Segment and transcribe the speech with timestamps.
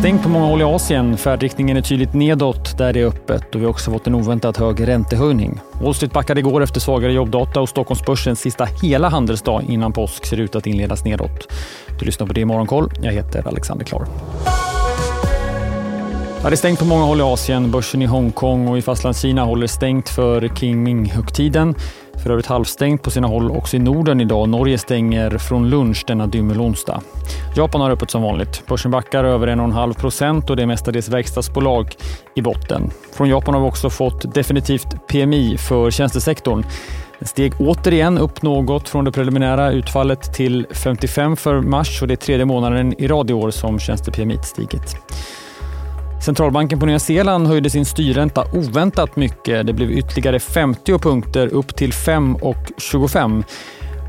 [0.00, 1.16] stängt på många håll i Asien.
[1.16, 4.56] Färdriktningen är tydligt nedåt där det är öppet och vi har också fått en oväntat
[4.56, 5.60] hög räntehöjning.
[5.82, 10.40] Wall Street backade igår efter svagare jobbdata och Stockholmsbörsens sista hela handelsdag innan påsk ser
[10.40, 11.52] ut att inledas nedåt.
[11.98, 12.92] Du lyssnar på det i Morgonkoll.
[13.02, 14.06] Jag heter Alexander Klar.
[16.42, 17.70] Ja, det är stängt på många håll i Asien.
[17.70, 21.74] Börsen i Hongkong och i Fastlandskina håller stängt för Qingming-högtiden.
[22.22, 24.48] För övrigt halvstängt på sina håll också i Norden idag.
[24.48, 27.00] Norge stänger från lunch denna dymmelonsdag.
[27.56, 28.62] Japan har öppet som vanligt.
[28.66, 31.96] Börsen backar över 1,5 procent och det är mestadels verkstadsbolag
[32.34, 32.90] i botten.
[33.12, 36.64] Från Japan har vi också fått definitivt PMI för tjänstesektorn.
[37.18, 42.14] Den steg återigen upp något från det preliminära utfallet till 55 för mars och det
[42.14, 44.96] är tredje månaden i rad i år som tjänste-PMI stigit.
[46.20, 49.66] Centralbanken på Nya Zeeland höjde sin styrränta oväntat mycket.
[49.66, 53.44] Det blev ytterligare 50 punkter upp till 5,25.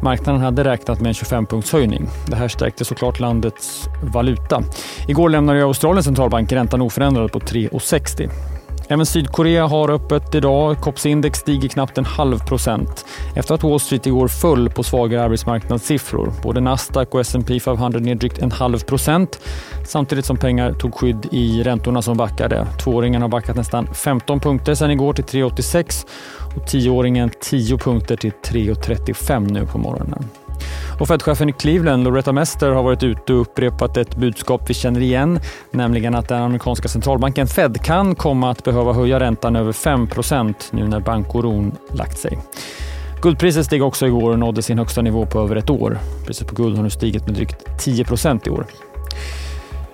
[0.03, 1.91] Marknaden hade räknat med en 25-punktshöjning.
[1.91, 2.09] höjning.
[2.27, 4.63] Det här stärkte såklart landets valuta.
[5.07, 8.50] Igår lämnade Australiens centralbank räntan oförändrad på 3,60.
[8.91, 10.77] Även Sydkorea har öppet idag.
[10.77, 16.33] KOPS-index stiger knappt en halv procent efter att Wall Street igår föll på svagare arbetsmarknadssiffror.
[16.43, 19.39] Både Nasdaq och S&P 500 ner drygt en halv procent
[19.87, 22.67] samtidigt som pengar tog skydd i räntorna som backade.
[22.83, 26.05] Tvååringen har backat nästan 15 punkter sedan igår till 3,86
[26.55, 30.29] och tioåringen 10 punkter till 3,35 nu på morgonen.
[31.01, 35.01] Och Fed-chefen i Cleveland, Loretta Mester, har varit ute och upprepat ett budskap vi känner
[35.01, 35.39] igen,
[35.71, 40.87] nämligen att den amerikanska centralbanken Fed kan komma att behöva höja räntan över 5% nu
[40.87, 42.39] när bankoron lagt sig.
[43.21, 45.99] Guldpriset steg också igår och nådde sin högsta nivå på över ett år.
[46.25, 48.65] Priset på guld har nu stigit med drygt 10% i år.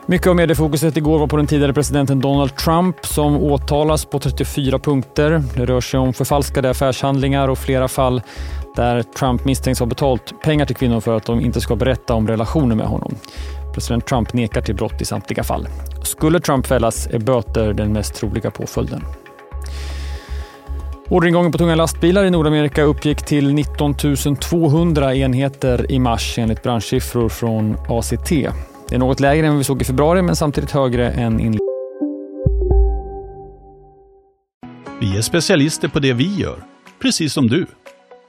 [0.06, 4.80] Mycket av mediefokuset igår var på den tidigare presidenten Donald Trump som åtalas på 34
[4.80, 5.44] punkter.
[5.56, 8.22] Det rör sig om förfalskade affärshandlingar och flera fall
[8.78, 12.28] där Trump misstänks ha betalt pengar till kvinnor för att de inte ska berätta om
[12.28, 13.16] relationer med honom.
[13.74, 15.68] President Trump nekar till brott i samtliga fall.
[16.04, 19.02] Skulle Trump fällas är böter den mest troliga påföljden.
[21.10, 23.96] Orderingången på tunga lastbilar i Nordamerika uppgick till 19
[24.40, 28.30] 200 enheter i mars enligt branschsiffror från ACT.
[28.90, 31.60] Det är något lägre än vad vi såg i februari men samtidigt högre än inledningen.
[35.02, 36.64] Vi är specialister på det vi gör,
[37.00, 37.66] precis som du.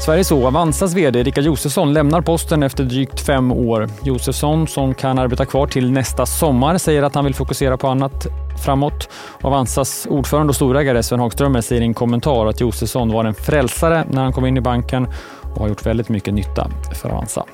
[0.00, 3.88] Sveriges O, Avanzas VD Rickard Josefsson lämnar posten efter drygt fem år.
[4.02, 8.26] Josefsson, som kan arbeta kvar till nästa sommar, säger att han vill fokusera på annat
[8.64, 9.08] framåt.
[9.40, 14.04] Avanzas ordförande och storägare Sven Hagströmer säger i en kommentar att Josefsson var en frälsare
[14.10, 15.08] när han kom in i banken
[15.54, 16.70] och har gjort väldigt mycket nytta
[17.02, 17.44] för Avanza.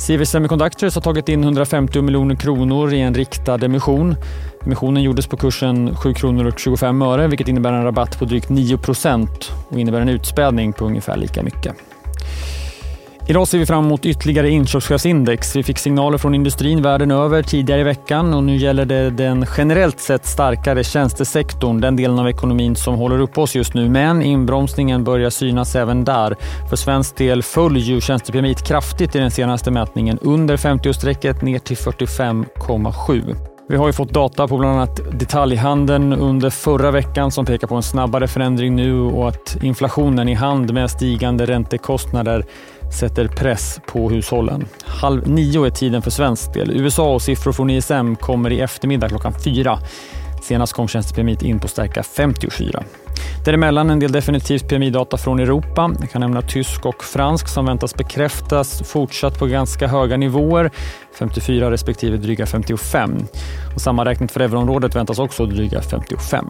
[0.00, 4.16] CV Semiconductors har tagit in 150 miljoner kronor i en riktad emission.
[4.66, 8.48] Emissionen gjordes på kursen 7 kronor och 25 öre vilket innebär en rabatt på drygt
[8.48, 11.89] 9 procent och innebär en utspädning på ungefär lika mycket.
[13.30, 15.56] Idag ser vi fram emot ytterligare inköpschefsindex.
[15.56, 19.46] Vi fick signaler från industrin världen över tidigare i veckan och nu gäller det den
[19.56, 23.88] generellt sett starkare tjänstesektorn, den delen av ekonomin som håller upp oss just nu.
[23.88, 26.36] Men inbromsningen börjar synas även där.
[26.68, 31.76] För svensk del föll ju tjänste kraftigt i den senaste mätningen under 50-strecket ner till
[31.76, 33.36] 45,7.
[33.68, 37.74] Vi har ju fått data på bland annat detaljhandeln under förra veckan som pekar på
[37.74, 42.44] en snabbare förändring nu och att inflationen i hand med stigande räntekostnader
[42.98, 44.64] sätter press på hushållen.
[44.84, 46.70] Halv nio är tiden för svensk del.
[46.70, 49.78] USA och siffror från ISM kommer i eftermiddag klockan fyra.
[50.42, 52.82] Senast kom tjänstepremiet in på stärka 54.
[53.44, 55.90] Däremellan en del definitivt PMI-data från Europa.
[56.00, 60.70] Jag kan nämna tysk och fransk som väntas bekräftas fortsatt på ganska höga nivåer.
[61.18, 63.26] 54 respektive dryga 55.
[63.74, 66.46] Och sammanräknat för euroområdet väntas också dryga 55.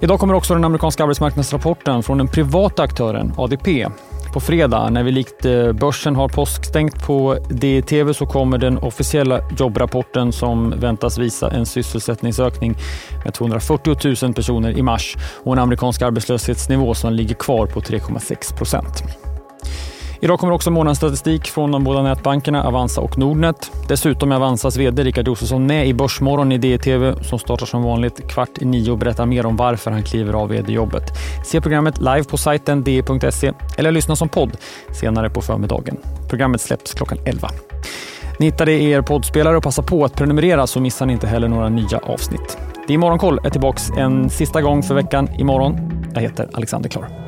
[0.00, 3.86] Idag kommer också den amerikanska arbetsmarknadsrapporten från den privata aktören ADP.
[4.38, 9.40] På fredag, när vi likt eh, börsen har påskstängt på DTV så kommer den officiella
[9.58, 12.74] jobbrapporten som väntas visa en sysselsättningsökning
[13.24, 18.56] med 240 000 personer i mars och en amerikansk arbetslöshetsnivå som ligger kvar på 3,6
[18.56, 19.27] procent.
[20.20, 23.70] Idag kommer också månadsstatistik från de båda nätbankerna Avanza och Nordnet.
[23.88, 28.28] Dessutom är Avanzas VD Rickard Josefsson med i Börsmorgon i DTV som startar som vanligt
[28.28, 31.02] kvart i nio och berättar mer om varför han kliver av VD-jobbet.
[31.44, 34.56] Se programmet live på sajten di.se e eller lyssna som podd
[34.92, 35.96] senare på förmiddagen.
[36.28, 37.48] Programmet släpps klockan 11.
[38.38, 41.26] Ni hittar det i er poddspelare och passa på att prenumerera så missar ni inte
[41.26, 42.58] heller några nya avsnitt.
[42.86, 45.90] Det är Morgonkoll är tillbaka en sista gång för veckan imorgon.
[46.14, 47.27] Jag heter Alexander Klar.